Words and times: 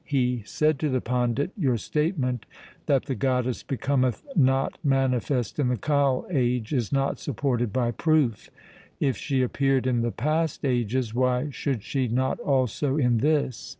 He 0.03 0.41
said 0.47 0.79
to 0.79 0.89
the 0.89 0.99
pandit,' 0.99 1.51
Your 1.55 1.77
statement 1.77 2.47
that 2.87 3.05
the 3.05 3.13
goddess 3.13 3.61
becometh 3.61 4.25
not 4.35 4.79
manifest 4.83 5.59
in 5.59 5.67
the 5.67 5.77
Kal 5.77 6.25
age 6.31 6.73
is 6.73 6.91
not 6.91 7.19
supported 7.19 7.71
by 7.71 7.91
proof. 7.91 8.49
If 8.99 9.15
she 9.15 9.43
appeared 9.43 9.85
in 9.85 10.01
the 10.01 10.09
past 10.11 10.65
ages, 10.65 11.13
why 11.13 11.51
should 11.51 11.83
she 11.83 12.07
not 12.07 12.39
also 12.39 12.97
in 12.97 13.19
this 13.19 13.69